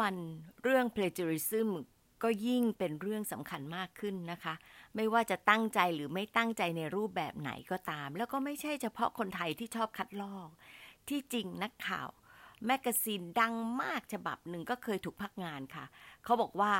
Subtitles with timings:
[0.00, 0.14] วัน
[0.62, 1.68] เรื่อง plagiarism
[2.22, 4.54] ก็ยิ่งเป็นเรื่องสำคัญมากขึ้นนะคะ
[4.96, 10.48] ไม่ว่าจะตั้งใจหรือไม่ตั้งใจในรูปแบบไหนก็ตาม แล้วก็ไม่ใช่เฉพาะคนไทยที่ชอบคัดลอก
[11.08, 12.08] ที่จริงนักข่าว
[12.66, 15.84] แมกกาซีนดังมากฉบับหนึ่งก็เคยถูกพักงานค่ะ
[16.24, 16.74] เขาบอกว่า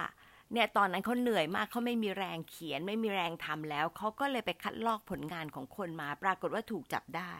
[0.53, 7.35] เนี่ยตอนนั้นเขาเหนื่อยมากเขาไม่มีแรงเขียน ไม่มีแรงทำแล้ว เขาก็เลยไปคัดลอกผลงานของคนมา ปรากฏว่าถูกจับได้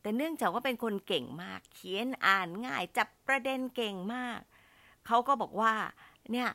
[0.00, 4.40] แต่เนื่องจากว่าเป็นคนเก่งมาก เขียนอ่านง่ายจับประเด็นเก่งมาก
[5.08, 5.72] เขาก็บอกว่า
[6.32, 6.48] เนี่ย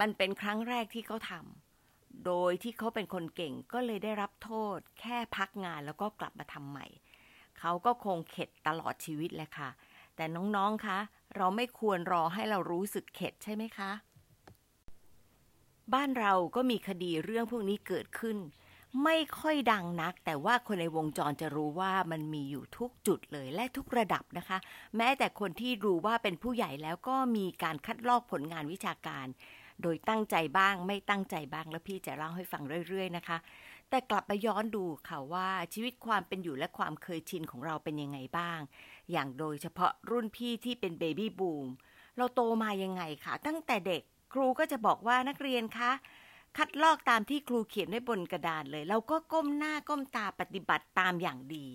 [0.00, 6.86] มันเป็นครั้งแรกที่เขาทำโดยที่เขาเป็นคนเก่งก็เลยได้รับโทษ แค่พักงานแล้วก็กลับมาทำใหม่
[7.58, 9.68] เขาก็คงเข็ดตลอดชีวิตแหละค่ะ
[10.16, 10.98] แต่น้องๆคะ
[11.36, 13.90] เราไม่ควรรอให้เรารู้สึกเข็ดใช่ไหมคะ
[15.94, 18.36] บ้านเราก็มีคดีเรื่องพวกนี้เกิดขึ้น
[19.04, 24.58] ไม่ค่อยดังนัก แต่ว่าคนในวงจรจะรู้ว่ามันมีอยู่ทุกจุดเลยและทุกระดับนะคะ
[24.96, 29.26] แม้แต่คนที่รู้ว่าเป็นผู้ใหญ่แล้วก็มีการคัดลอกผลงานวิชาการ
[29.82, 33.38] โดยตั้งใจบ้าง ไม่ตั้งใจบ้างแล้วพี่จะเล่าให้ฟังเรื่อย ๆ นะคะ
[33.90, 38.60] แต่กลับไปย้อนดูค่ะว่าชีวิตความเป็นอยู่และความเคยชินของเราเป็นยังไงบ้าง
[39.12, 41.66] อย่างโดยเฉพาะรุ่นพี่ที่เป็นเบบี้บูม
[42.16, 45.90] เราโตมายังไงคะตั้งแต่เด็กครูก็จะบอกว่านักเรียนคะ
[46.62, 51.66] คัดลอกตามที่ครูเขียนไว้บนกระดานเลย เราก็ก้มหน้าก้มตาปฏิบัติตามอย่างดี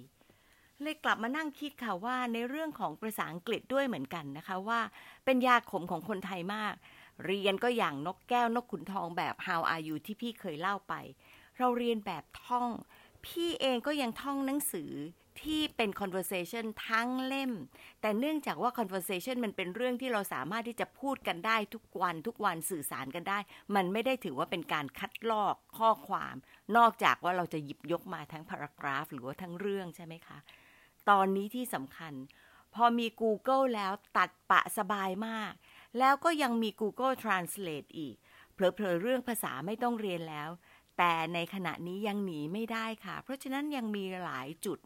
[0.82, 4.80] เลยกลับมานั่งคิดค่ะว่าในเรื่องของภาษาอังกฤษด้วยเหมือนกันนะคะว่า
[5.26, 6.74] เป็นยาขมของคนไทยมาก
[7.26, 10.94] เรียนก็อย่างนกแก้วนกขุนทองแบบ How are you ที่พี่เคยเล่าไป
[11.58, 12.70] เราเรียนแบบท่อง
[13.26, 14.92] พี่เองก็ยังท่องหนังสือ
[15.42, 17.52] ที่เป็น conversation ทั้งเล่ม
[18.02, 23.40] แต่เนื่องจากว่า conversation มันเป็นเรื่องที่เราสามารถที่จะพูดกันได้ทุกวันทุกวันสื่อสารกันได้
[23.76, 26.36] มันไม่ได้ถือว่าเป็นการคัดลอกข้อความ
[26.78, 30.38] นอกจากว่าเราจะหยิบยกมาทั้ง paragraph หรือว่าทั้งเรื่องใช่ไหมคะ
[31.10, 32.14] ตอนนี้ที่สำคัญ
[32.76, 35.54] พอมี Google แล้วตัดปะสบายมาก
[36.00, 38.16] แล้วก็ยังมี Google Translate อีก
[38.54, 40.50] เผลอๆเรื่องภาษาไม่ต้องเรียนแล้ว
[40.98, 44.80] แต่ในขณะนี้ยังหนีไม่ได้ค่ะ เพราะฉะนั้นยังมีหลายจุด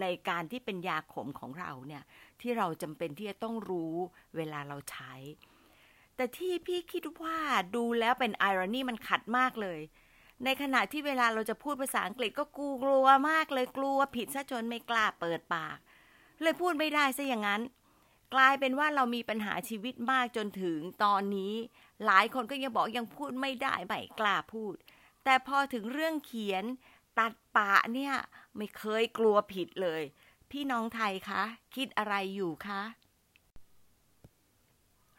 [0.00, 2.02] ในการที่เป็นยาขมของเราเนี่ย
[2.40, 3.94] ที่เราจำเป็นที่จะต้องรู้
[4.36, 5.14] เวลาเราใช้
[6.16, 7.38] แต่ที่พี่คิดว่า
[7.76, 9.80] ดูแล้วเป็นไอรอนีมันขัดมากเลย
[10.44, 15.78] ในขณะที่เวลาเราจะพูดภาษาอังกฤษก็กลัวมากเลยกลัวผิดซะจนไม่กล้าเปิดปาก
[16.42, 17.62] เลยพูดไม่ได้ซะอย่างนั้น
[18.34, 21.54] กลายเป็นว่าเรามีปัญหาชีวิตมากจนถึงตอนนี้
[22.06, 24.74] หลายคนก็ยังบอกยังพูดไม่ได้ไม่กล้าพูด
[25.24, 26.64] แต่พอถึงเรื่องเขียน
[27.18, 28.14] ตัดปะเนี่ย
[28.56, 30.02] ไม่เคยกลัวผิดเลย
[30.50, 31.42] พี่น้องไทยคะ
[31.74, 32.82] คิดอะไรอยู่คะ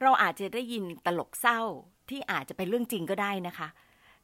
[0.02, 1.60] เราอาจจะได้ยินตลกเศร้า
[2.10, 3.68] ที่อาจจะเป็นเรื่องจริงก็ได้นะคะ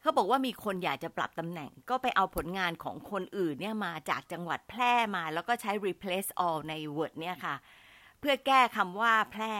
[0.01, 7.55] เขาบอกว่ามีคนอยากจะปรับตำแหน่ง ก็ไปเอาผลงานของคนอื่นเนี่ยมาจากจังหวัดแพร่มา แล้วก็ใช้ replace all ใน Word เนี่ยค่ะ
[8.19, 9.55] เพื่อแก้คำว่าแพร่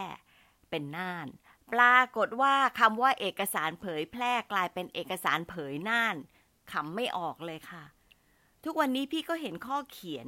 [0.70, 1.28] เป็นน่าน
[1.74, 6.16] ปรากฏว่าคำว่าเอกสารเผยแพร่กลายเป็นเอกสารเผยน่าน
[6.72, 7.84] คำไม่ออกเลยค่ะ
[8.64, 10.28] ทุกวันนี้พี่ก็เห็นข้อเขียน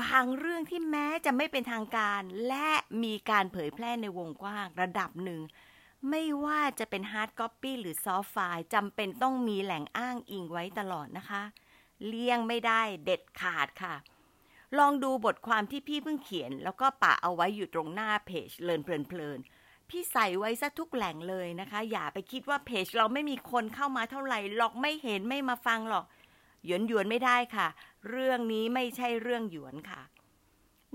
[0.00, 2.68] บางเรื่องที่แม้จะไม่เป็นทางการ และ
[3.02, 5.40] มีการเผยแพร่ในวงกว้างระดับหนึ่ง
[6.10, 11.42] ไม่ว่าจะเป็น hard copy หรือ soft file จำเป็นต้องมีแหล่งอ้างอิงไว้ตลอดนะคะ
[12.06, 13.94] เลี่ยงไม่ได้เด็ดขาดค่ะ
[14.78, 26.04] ลองดูบทความที่พี่เพิ่งเขียน แล้วก็ปะเอาไว้อยู่ตรงหน้าเพจ Learn เพลินๆพี่ใส่ไว้ซะทุกแหล่งเลยนะคะ อย่าไปคิดว่าเพจเราไม่มีคนเข้ามาเท่าไหร่หรอกไม่เห็นไม่มาฟังหรอก
[26.66, 27.68] หยวนหยวนไม่ได้ค่ะ
[28.10, 30.02] เรื่องนี้ไม่ใช่เรื่องหยวนค่ะ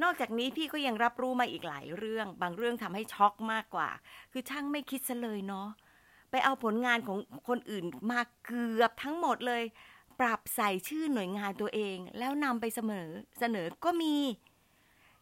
[0.03, 3.89] นอกจากนี้พี่ก็ยังรับรู้มาอีกหลายเรื่อง บางเรื่องทำให้ช็อกมากกว่า
[4.31, 5.67] คือช่างไม่คิดซะเลยเนาะ
[6.31, 7.17] ไปเอาผลงานของ
[7.47, 9.63] คนอื่นมาเกือบทั้งหมดเลย
[10.19, 13.07] ปรับใส่ชื่อหน่วยงานตัวเอง แล้วนำไปเสมอ
[13.39, 14.15] เสนอก็มี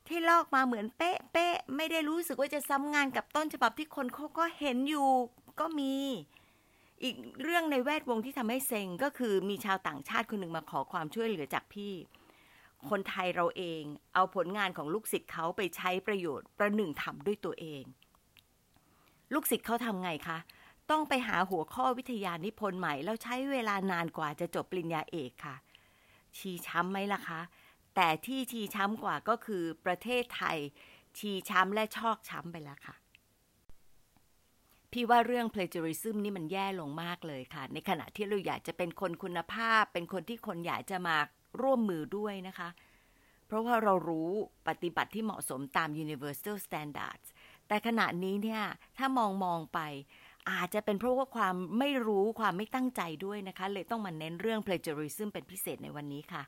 [0.08, 5.10] ที่ลอกมาเหมือนเป๊ะเป๊ะไม่ได้รู้สึกว่าจะซ้ำงานกับต้นฉบับที่คนเขาก็เห็นอยู่
[5.60, 5.96] ก็มี
[7.04, 11.94] อีกเรื่องในแวดวงที่ทำให้เซ็งก็คือมีชาวต่างชาติคนหนึ่งมาขอความช่วยเหลือจากพี่
[12.90, 13.82] คนไทยเราเอง
[14.14, 17.84] เอาผลงานของลูกศิษย์เขาไปใช้ประโยชน์ประหนึ่งทำด้วยตัวเอง
[19.34, 20.38] ลูกศิษย์เขาทำไงคะ
[20.92, 25.56] ต้องไปหาหัวข้อวิทยานิพนธ์ใหม่ แล้วใช้เวลานานกว่าจะจบปริญญาเอกค่ะ
[26.38, 27.42] ชี้ช้ำไหมล่ะคะ
[27.96, 30.58] แต่ที่ชี้ช้ำกว่าก็คือประเทศไทย
[31.18, 32.96] ชี้ช้ำและชอกช้ำไปแล้วค่ะ
[34.92, 41.18] พี่ว่าเรื่อง plagiarism นี่มันแย่ลงมากเลยค่ะ ในขณะที่เราอยากจะเป็นคนคุณภาพ เป็นคนที่คนอยากจะมา
[41.62, 42.70] ร่วมมือด้วยนะคะ
[43.48, 44.30] เพราะว่าเรารู้
[44.68, 47.28] ปฏิบัติที่เหมาะสมตาม universal standards
[47.68, 48.64] แต่ขณะนี้เนี่ย
[48.98, 49.80] ถ้ามองมองไป
[50.52, 56.44] อาจจะเป็นเพราะว่าความไม่รู้ความไม่ตั้งใจด้วยนะคะ เลยต้องมาเน้นเรื่อง plagiarism เป็นพิเศษในวันนี้ค่ะ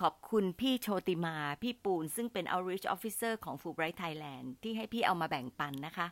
[0.00, 6.06] ขอบคุณพี่โชติมา พี่ปูน ซึ่งเป็น outreach officer ของ Fulbright Thailand ที่ให้พี่เอามาแบ่งปันนะคะ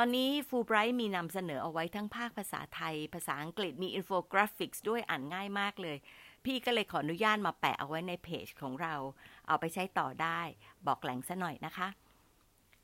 [0.00, 5.96] ตอนนี้ฟูไบรท์มีนำเสนอเอาไว้ทั้งภาคภาษาไทย ภาษาอังกฤษมี infographics ด้วยอ่านง่ายมากเลย
[6.44, 8.94] พี่ก็เลยขออนุญาตมาแปะเอาไว้ในเพจของเรา
[9.46, 10.40] เอาไปใช้ต่อได้
[10.86, 11.88] บอกแหล่งซะหน่อยนะคะ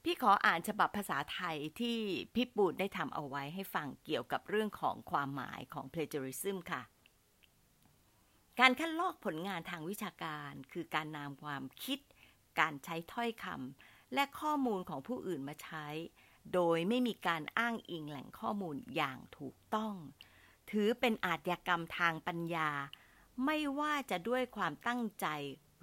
[0.05, 1.99] พี่ขออ่านฉบับภาษาไทยที่
[2.35, 6.83] พี่ปูนได้ทำเอาไว้ให้ฟังเกี่ยวกับเรื่องของความหมายของ plagiarism ค่ะ
[8.61, 11.99] การคัดลอกผลงานทางวิชาการคือการนำความคิด
[12.61, 15.87] การใช้ถ้อยคำและข้อมูลของผู้อื่นมาใช้
[16.53, 19.95] โดยไม่มีการอ้างอิงแหล่งข้อมูลอย่างถูกต้อง
[20.71, 22.71] ถือเป็นอาชญากรรมทางปัญญา
[23.45, 25.27] ไม่ว่าจะด้วยความตั้งใจ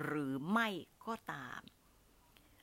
[0.03, 0.67] หรือไม่
[1.05, 1.61] ก็ตาม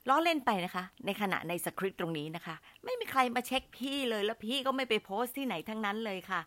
[0.08, 6.40] ล้อเล่นไปนะคะ ในขณะในสคริปต์ตรงนี้นะคะ ไม่มีใครมาเช็คพี่เลยแล้วพี่ก็ไม่ไปโพสต์ที่ไหนทั้งนั้นเลยค่ะ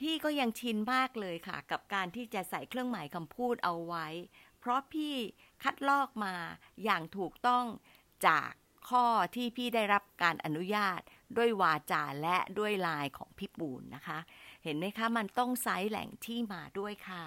[0.00, 4.06] พี่ก็ยังชินมากเลยค่ะ กับการที่จะใส่เครื่องหมายคำพูดเอาไว้
[4.58, 5.14] เพราะพี่
[5.62, 6.34] คัดลอกมา
[6.84, 7.64] อย่างถูกต้อง
[8.26, 8.52] จาก
[8.88, 9.04] ข้อ
[9.34, 11.00] ที่พี่ได้รับการอนุญาต
[11.36, 14.18] ด้วยวาจาและด้วยลายของพี่ปูนนะคะ
[14.64, 17.24] เห็นไหมคะมันต้องไซส์แหล่งที่มาด้วยค่ะ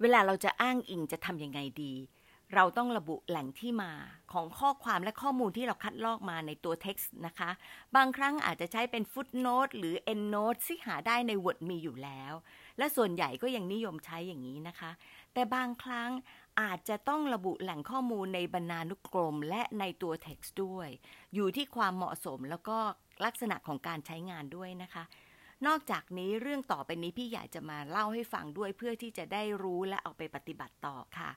[0.00, 1.94] เวลาเราจะอ้างอิงจะทำยังไงดี
[2.54, 3.92] เราต้องระบุแหล่งที่มา
[4.32, 7.50] ของข้อความและข้อมูลที่เราคัดลอกมาในตัว text นะคะ
[7.96, 12.32] บางครั้งอาจจะใช้เป็น footnote หรือ endnote ที่หาได้ใน Word มีอยู่แล้ว
[12.78, 14.90] และส่วนใหญ่ก็ยังนิยมใช้อย่างนี้นะคะ
[15.34, 16.10] แต่บางครั้ง
[16.60, 20.88] อาจจะต้องระบุแหล่งข้อมูลในบรรณานุกรม และในตัว text ด้วย
[21.34, 22.78] อยู่ที่ความเหมาะสมแล้วก็
[23.24, 25.04] ลักษณะของการใช้งานด้วยนะคะ
[25.66, 31.30] นอกจากนี้เรื่องต่อไปนี้พี่อยากจะมาเล่าให้ฟังด้วยเพื่อที่จะได้รู้และเอาไปปฏิบัติต่อค่ะ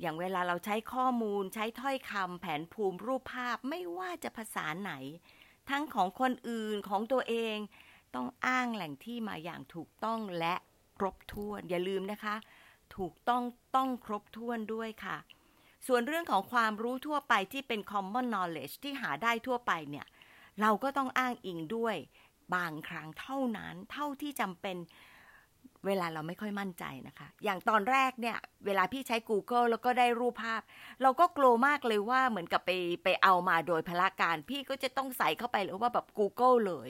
[0.00, 4.92] อย่างเวลาเราใช้ข้อมูล ใช้ถ้อยคำแผนภูมิรูปภาพไม่ว่าจะภาษาไหน
[5.70, 7.56] ทั้งของคนอื่นของตัวเอง
[8.14, 10.54] ต้องอ้างแหล่งที่มาอย่างถูกต้องและ
[10.98, 12.36] ครบถ้วนอย่าลืมนะคะ
[12.96, 13.42] ถูกต้อง
[13.76, 15.16] ต้องครบถ้วนด้วยค่ะ
[15.86, 20.06] ส่วนเรื่องของความรู้ทั่วไปที่เป็น common knowledge ที่หาได้ทั่วไปเนี่ย
[20.60, 21.96] เราก็ต้องอ้างอิงด้วย
[22.54, 24.76] บางครั้งเท่านั้นเท่าที่จำเป็น
[25.86, 28.36] เวลาเราไม่ค่อยมั่นใจนะคะ อย่างตอนแรกเนี่ย
[28.66, 30.62] เวลาพี่ใช้ Google แล้วก็ได้รูปภาพ
[31.02, 32.70] เราก็กลัวมากเลยว่าเหมือนกับไป
[33.04, 36.88] ไปเอามาโดยพละการ พี่ก็จะต้องใส่เข้าไปหรือว่าแบบ Google เลย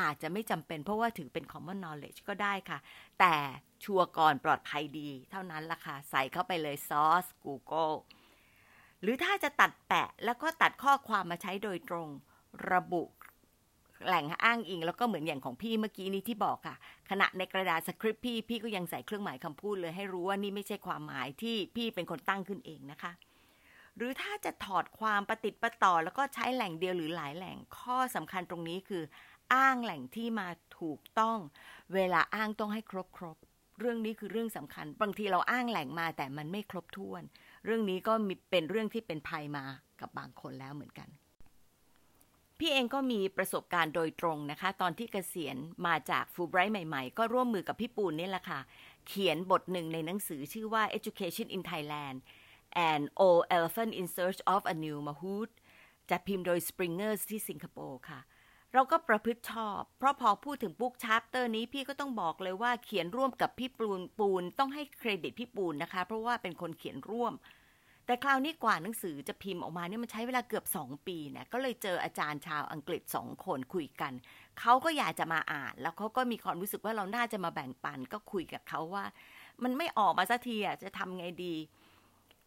[0.00, 2.78] อาจจะไม่จำเป็นเพราะว่าถือเป็น common knowledge ก็ได้ค่ะ
[3.20, 3.34] แต่
[3.84, 7.94] ชัวร์ก่อนปลอดภัยดี เท่านั้นล่ะค่ะ ใส่เข้าไปเลย source Google
[9.02, 12.08] หรือถ้าจะตัดแปะแล้วก็ตัดข้อความมาใช้โดยตรง
[12.72, 13.04] ระบุ
[14.06, 16.76] แหล่งอ้างอิง แล้วก็เหมือนอย่างของพี่เมื่อกี้นี้ที่บอกค่ะ
[17.10, 23.12] ขณะในกระดาษสคริปต์พี่ พี่ก็ยังใส่เครื่องหมายคำพูดเลยให้รู้ว่านี่ไม่ใช่ความหมายที่พี่เป็นคนตั้งขึ้นเองนะคะ
[23.96, 29.02] หรือถ้าจะถอดความประติดประต่อ แล้วก็ใช้แหล่งเดียวหรือหลายแหล่งข้อสำคัญตรงนี้คือ
[29.54, 30.48] อ้างแหล่งที่มา
[30.80, 31.38] ถูกต้อง
[31.94, 33.36] เวลาอ้างต้องให้ครบครบ
[33.80, 37.22] เรื่องนี้คือเรื่องสำคัญ บางทีเราอ้างแหล่งมาแต่มันไม่ครบถ้วน
[37.64, 39.64] เรื่องนี้ก็มีเป็นเรื่องที่เป็นภัยมา
[40.00, 41.08] กับบางคนแล้วเหมือนกัน
[42.58, 45.56] พี่เองก็มีประสบการณ์โดยตรงนะคะ ตอนที่เกษียณ
[45.86, 48.60] มาจากฟูไบรท์ใหม่ๆ ก็ร่วมมือกับพี่ปูนนี่แหละค่ะ
[49.06, 52.16] เขียนบทหนึ่งในหนังสือชื่อว่า Education in Thailand
[52.88, 55.50] and Old Elephant in Search of a New Mahout
[56.10, 58.20] จัดพิมพ์โดย Springers ที่สิงคโปร์ค่ะ
[58.74, 67.32] เราก็ประพฤติชอบ เพราะพอพูดถึง book chapter นี้พี่ก็ต้องบอกเลยว่าเขียนร่วมกับพี่ปูนปูนต้องให้เครดิตพี่ปูนนะคะ เพราะว่าเป็นคนเขียนร่วม
[68.06, 74.12] แต่คราวนี้กว่าหนังสือจะพิมพ์ออกมาเนี่ยมันใช้เวลาเกือบ 2 ปีเนี่ยก็เลยเจออาจารย์ชาวอังกฤษสองคนคุยกัน
[74.60, 79.04] เขาก็อยากจะมาอ่าน แล้วเขาก็มีความรู้สึกว่าเราน่าจะมาแบ่งปันก็คุยกับเขาว่า
[79.62, 81.54] มันไม่ออกมาสักทีอะจะทำไงดี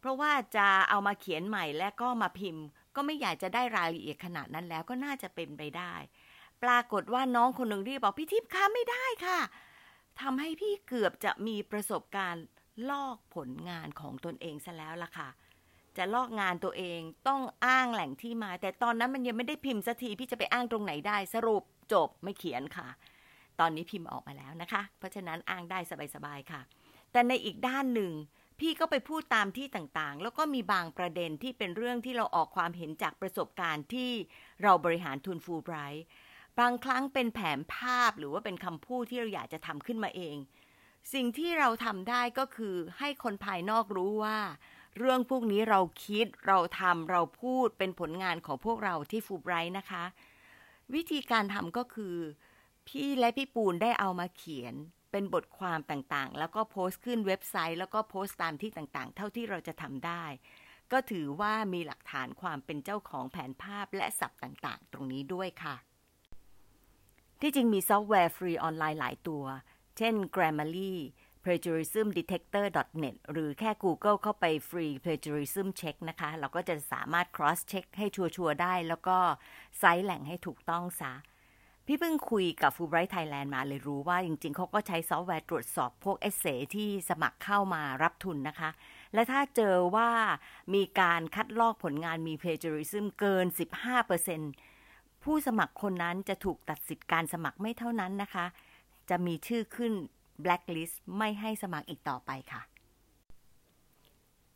[0.00, 2.64] เพราะว่าจะเอามาเขียนใหม่และก็มาพิมพ์
[2.96, 5.94] ก็ไม่อยากจะได้รายละเอียดขนาดนั้นแล้วก็น่าจะเป็นไปได้
[6.62, 9.40] ปรากฏว่าน้องคนหนึ่งรีบบอกพี่ทิพย์คะไม่ได้ค่ะ
[10.20, 12.44] ทำให้พี่เกือบจะมีประสบการณ์
[12.90, 15.28] ลอกผลงานของตนเองซะแล้วล่ะค่ะ
[15.96, 22.88] จะลอกงานตัวเองต้องอ้างแหล่งที่มา แต่ตอนนั้นมันยังไม่ได้พิมพ์สักทีพี่จะไปอ้างตรงไหนได้ สรุปจบไม่เขียนค่ะ
[23.60, 25.78] ตอนนี้พิมพ์ออกมาแล้วนะคะ เพราะฉะนั้นอ้างได้
[26.14, 26.60] สบายๆค่ะ
[27.12, 28.12] แต่ในอีกด้านหนึ่ง
[28.60, 34.10] พี่ก็ไปพูดตามที่ต่างๆ แล้วก็มีบางประเด็นที่เป็นเรื่องที่เราออกความเห็นจากประสบการณ์ที่
[34.62, 36.04] เราบริหารทุนฟูไบรท์
[36.60, 40.36] บางครั้งเป็นแผนภาพหรือว่าเป็นคำพูดที่เราอยากจะทำขึ้นมาเอง
[41.12, 44.38] สิ่งที่เราทำได้ก็คือให้คนภายนอกรู้ว่า
[44.98, 50.04] เรื่องพวกนี้เราคิดเราทำเราพูดเป็นผลงานของพวกเราที่ฟูไบรท์นะคะ
[50.94, 52.16] วิธีการทำก็คือ
[52.88, 54.74] พี่และพี่ปูนได้เอามาเขียน
[55.16, 60.24] เป็นบทความต่างๆ แล้วก็โพสต์ขึ้นเว็บไซต์ แล้วก็โพสต์ตามที่ต่างๆ เท่าที่เราจะทำได้
[60.92, 65.76] ก็ถือว่ามีหลักฐานความเป็นเจ้าของแผนภาพและศัพท์ต่างๆ ตรงนี้ด้วยค่ะ
[67.40, 69.44] ที่จริงมีซอฟต์แวร์ฟรีออนไลน์หลายตัว
[69.98, 70.94] เช่น Grammarly
[71.44, 79.18] plagiarismdetector.net หรือแค่ Google เข้าไป free plagiarism check นะคะ เราก็จะสามารถ cross check ให้ชัวร์ๆได้ แล้วก็
[79.78, 81.12] ไซต์แหล่งให้ถูกต้องซะ
[81.86, 88.70] พี่เพิ่งคุยกับ Fulbright Thailand มาเลยรู้ว่าจริงๆ เขาก็ใช้ซอฟต์แวร์ตรวจสอบพวกเอเซที่สมัครเข้ามารับทุนนะคะ
[89.14, 90.10] และถ้าเจอว่า
[90.74, 93.46] มีการคัดลอกผลงานมี plagiarism เกิน
[94.14, 98.46] 15%ผู้สมัครคนนั้นจะถูกตัดสิทธิ์การสมัครไม่เท่านั้นนะคะ
[99.10, 99.92] จะมีชื่อขึ้น
[100.44, 102.62] blacklist ไม่ให้สมัครอีกต่อไปค่ะ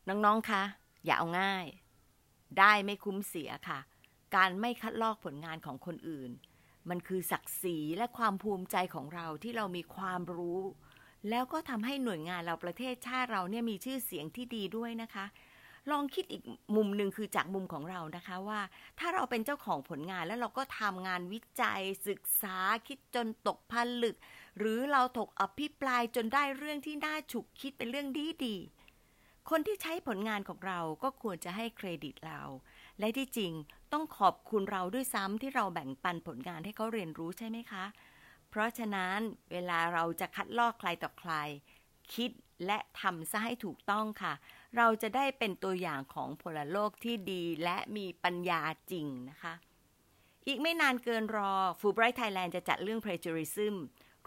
[0.08, 0.62] น้องๆ คะ
[1.04, 1.66] อย่าเอาง่าย
[2.58, 3.78] ได้ไม่คุ้มเสียค่ะ
[4.37, 6.30] การไม่คัดลอกผลงานของคนอื่น
[6.90, 10.61] มันคือศักดิ์ศรีและความภูมิใจของเราที่เรามีความรู้
[11.30, 15.26] แล้วก็ทำให้หน่วยงานเราประเทศชาติเราเนี่ยมีชื่อเสียงที่ดีด้วยนะคะ
[15.90, 16.42] ลองคิดอีก
[16.76, 18.61] มุมหนึ่งคือจากมุมของเรานะคะว่า
[18.99, 24.16] ถ้าเราเป็นเจ้าของผลงานแล้วเราก็ทำงานวิจัย ศึกษาคิดจนตกผลึก
[24.59, 28.57] หรือเราถกอภิปรายจนได้เรื่องที่น่าฉุกคิดเป็นเรื่องดีดี
[29.50, 32.42] คนที่ใช้ผลงานของเราก็ควรจะให้เครดิตเรา
[32.99, 33.52] และที่จริง
[33.93, 37.85] ต้องขอบคุณเราด้วยซ้ำที่เราแบ่งปันผลงานให้เขาเรียนรู้ใช่ไหมคะ
[38.50, 39.19] เพราะฉะนั้น
[39.52, 41.33] เวลาเราจะคัดลอกใครต่อใคร
[42.14, 42.31] คิด
[42.67, 44.33] และทำซะให้ถูกต้องค่ะ
[44.76, 49.55] เราจะได้เป็นตัวอย่างของพลโลกที่ดีและมีปัญญาจริงนะคะ
[50.47, 53.75] อีกไม่นานเกินรอ Fulbright Thailand จะจัดเรื่อง plagiarism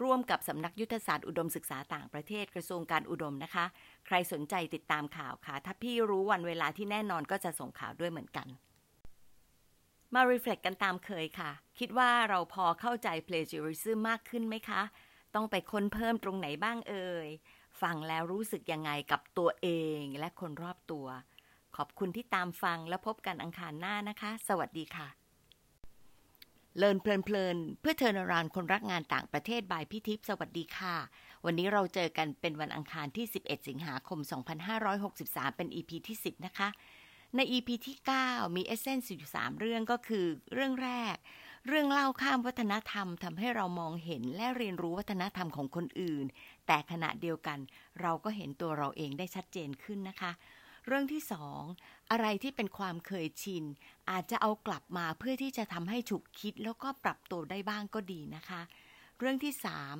[0.02, 3.64] ร่วมกับสำนักยุทธศาสตร์อุดมศึกษาต่างประเทศกระทรวงการอุดมนะคะ
[4.06, 8.48] ใครสนใจติดตามข่าวค่ะ ถ้าพี่รู้วันเวลาที่แน่นอนก็จะส่งข่าวด้วยเหมือนกัน
[10.14, 14.82] มา reflect กันตามเคยค่ะ คิดว่าเราพอเข้าใจ plagiarism มากขึ้นไหมคะ
[15.34, 17.28] ต้องไปค้นเพิ่มตรงไหนบ้างเอ่ย
[17.82, 19.68] ฟังแล้วรู้สึกยังไงกับตัวเอ
[20.00, 21.06] งและคนรอบตัว
[21.76, 25.21] ขอบคุณที่ตามฟังและพบกันอังคารหน้านะคะ สวัสดีค่ะ
[26.78, 30.96] Learn เพลินๆเพื่อเทอร์นารานคนรักงานต่างประเทศ by พี่ทิพสวัสดีค่ะ
[31.44, 34.18] วันนี้เราเจอกันเป็นวันอังคารที่ 11 สิงหาคม
[34.88, 36.68] 2563 เป็น EP ที่ 10 นะคะ
[37.36, 41.16] ใน EP ที่ 9 มีเอเซนส์อยู่ 3 เรื่องก็คือเรื่องแรก
[41.68, 46.24] เรื่องเล่าข้ามวัฒนธรรมทำให้เรามองเห็นและเรียนรู้วัฒนธรรมของคนอื่น
[46.66, 47.58] แต่ขณะเดียวกัน
[48.00, 50.32] เราก็เห็นตัวเราเองได้ชัดเจนขึ้นนะคะ
[50.86, 51.62] เรื่องที่สอง
[52.10, 53.64] อะไรที่เป็นความเคยชิน
[54.10, 58.62] อาจจะเอากลับมาเพื่อที่จะทำให้ฉุกคิดแล้วก็ปรับตัวได้บ้างก็ดีนะคะ
[59.18, 59.96] เรื่องที่สาม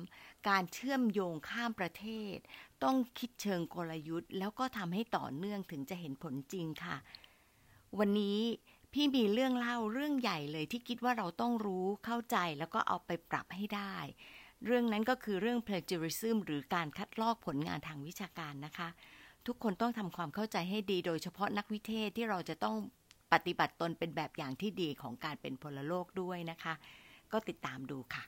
[0.49, 2.37] การเชื่อมโยงข้ามประเทศ
[2.83, 6.97] ต้องคิดเชิงกลยุทธ์ แล้วก็ทำให้ต่อเนื่องถึงจะเห็นผลจริงค่ะ
[7.99, 8.39] วันนี้
[8.93, 13.95] พี่มีเรื่องเล่าเรื่องใหญ่เลยที่คิดว่าเราต้องรู้เข้าใจแล้วก็เอาไปปรับให้ได้
[14.65, 18.89] เรื่องนั้นก็คือเรื่อง plagiarism หรือการคัดลอกผลงานทางวิชาการนะคะ
[19.47, 22.75] ทุกคนต้องทำความเข้าใจให้ดี โดยเฉพาะนักวิเทศที่เราจะต้อง
[23.33, 26.73] ปฏิบัติตนเป็นแบบอย่างที่ดีของการเป็นพลโลกด้วยนะคะ
[27.31, 28.23] ก็ติดตามดูค่ะ